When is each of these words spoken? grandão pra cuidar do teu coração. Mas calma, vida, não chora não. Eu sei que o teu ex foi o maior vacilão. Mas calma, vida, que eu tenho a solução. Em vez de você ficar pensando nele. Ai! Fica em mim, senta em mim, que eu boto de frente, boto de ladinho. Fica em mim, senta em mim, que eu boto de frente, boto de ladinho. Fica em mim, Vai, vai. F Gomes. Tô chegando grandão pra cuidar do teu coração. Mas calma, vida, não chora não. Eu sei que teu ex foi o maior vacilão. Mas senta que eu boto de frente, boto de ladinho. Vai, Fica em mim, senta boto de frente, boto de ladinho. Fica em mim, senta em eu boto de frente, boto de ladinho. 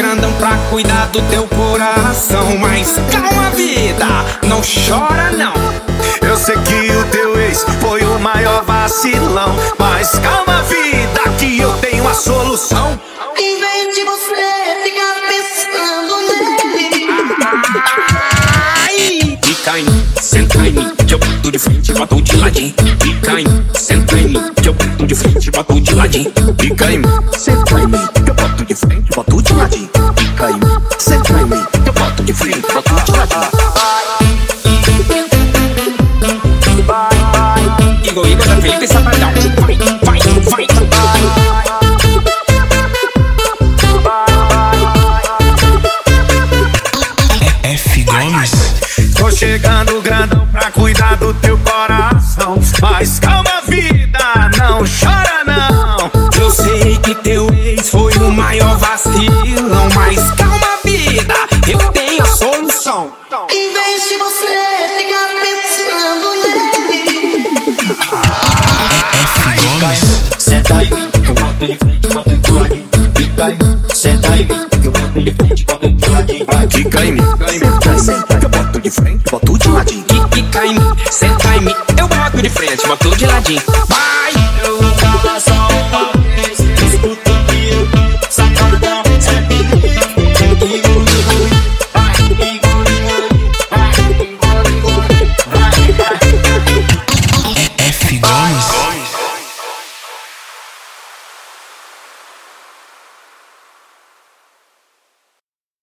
grandão 0.00 0.32
pra 0.34 0.56
cuidar 0.70 1.08
do 1.08 1.20
teu 1.28 1.46
coração. 1.48 2.56
Mas 2.58 2.94
calma, 3.12 3.50
vida, 3.50 4.06
não 4.44 4.62
chora 4.62 5.30
não. 5.32 5.52
Eu 6.26 6.38
sei 6.38 6.56
que 6.56 6.90
o 6.90 7.04
teu 7.10 7.38
ex 7.38 7.66
foi 7.82 8.02
o 8.02 8.18
maior 8.18 8.64
vacilão. 8.64 9.54
Mas 9.78 10.18
calma, 10.20 10.62
vida, 10.62 11.20
que 11.38 11.60
eu 11.60 11.70
tenho 11.82 12.08
a 12.08 12.14
solução. 12.14 12.98
Em 13.36 13.60
vez 13.60 13.94
de 13.94 14.04
você 14.04 14.80
ficar 14.84 15.16
pensando 15.28 16.16
nele. 16.78 17.06
Ai! 18.76 19.38
Fica 19.42 19.78
em 19.78 19.84
mim, 19.84 20.04
senta 20.18 20.58
em 20.66 20.72
mim, 20.72 20.94
que 21.06 21.12
eu 21.12 21.18
boto 21.18 21.52
de 21.52 21.58
frente, 21.58 21.92
boto 21.92 22.22
de 22.22 22.36
ladinho. 22.36 22.74
Fica 23.02 23.38
em 23.38 23.44
mim, 23.44 23.66
senta 23.74 24.16
em 24.16 24.28
mim, 24.28 24.52
que 24.62 24.68
eu 24.68 24.72
boto 24.72 25.06
de 25.06 25.14
frente, 25.14 25.50
boto 25.50 25.78
de 25.78 25.94
ladinho. 25.94 26.32
Fica 26.58 26.90
em 26.90 26.98
mim, 26.98 27.08
Vai, 36.84 37.06
vai. 44.46 45.22
F 47.64 48.04
Gomes. 48.04 48.50
Tô 49.16 49.30
chegando 49.30 50.02
grandão 50.02 50.46
pra 50.48 50.70
cuidar 50.70 51.16
do 51.16 51.32
teu 51.34 51.56
coração. 51.58 52.60
Mas 52.82 53.18
calma, 53.18 53.62
vida, 53.66 54.50
não 54.58 54.84
chora 54.84 55.44
não. 55.46 56.10
Eu 56.38 56.50
sei 56.50 56.98
que 56.98 57.14
teu 57.14 57.48
ex 57.54 57.88
foi 57.88 58.12
o 58.18 58.30
maior 58.30 58.76
vacilão. 58.76 59.88
Mas 59.94 60.39
senta 73.94 74.28
que 74.80 74.86
eu 74.86 74.92
boto 74.92 75.20
de 75.20 75.34
frente, 75.34 75.64
boto 75.64 75.88
de 75.90 76.08
ladinho. 76.08 76.46
Vai, 76.46 76.68
Fica 76.68 77.04
em 77.04 77.12
mim, 77.12 77.22
senta 77.98 78.48
boto 78.48 78.80
de 78.80 78.90
frente, 78.90 79.30
boto 79.30 79.58
de 79.58 79.68
ladinho. 79.68 80.04
Fica 80.32 80.66
em 80.66 80.74
mim, 80.74 80.80
senta 81.10 81.56
em 81.56 81.98
eu 81.98 82.08
boto 82.08 82.42
de 82.42 82.50
frente, 82.50 82.86
boto 82.86 83.16
de 83.16 83.26
ladinho. 83.26 83.62